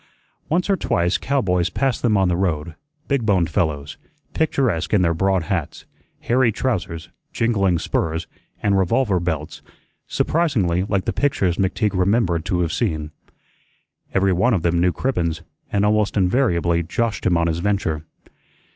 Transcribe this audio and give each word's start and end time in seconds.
Once 0.49 0.67
or 0.67 0.75
twice 0.75 1.19
cowboys 1.19 1.69
passed 1.69 2.01
them 2.01 2.17
on 2.17 2.27
the 2.27 2.35
road, 2.35 2.73
big 3.07 3.23
boned 3.23 3.51
fellows, 3.51 3.97
picturesque 4.33 4.95
in 4.95 5.03
their 5.03 5.13
broad 5.13 5.43
hats, 5.43 5.85
hairy 6.21 6.51
trousers, 6.51 7.09
jingling 7.31 7.77
spurs, 7.77 8.25
and 8.63 8.75
revolver 8.79 9.19
belts, 9.19 9.61
surprisingly 10.07 10.81
like 10.85 11.05
the 11.05 11.13
pictures 11.13 11.57
McTeague 11.57 11.93
remembered 11.95 12.45
to 12.45 12.61
have 12.61 12.73
seen. 12.73 13.11
Everyone 14.11 14.55
of 14.55 14.63
them 14.63 14.81
knew 14.81 14.91
Cribbens, 14.91 15.43
and 15.71 15.85
almost 15.85 16.17
invariably 16.17 16.81
joshed 16.81 17.27
him 17.27 17.37
on 17.37 17.45
his 17.45 17.59
venture. 17.59 18.03